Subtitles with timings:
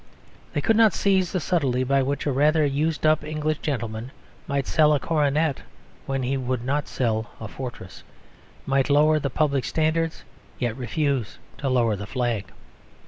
[0.53, 4.09] They could not seize the subtlety by which a rather used up English gentleman
[4.47, 5.61] might sell a coronet
[6.07, 8.01] when he would not sell a fortress;
[8.65, 10.23] might lower the public standards
[10.55, 12.45] and yet refuse to lower the flag.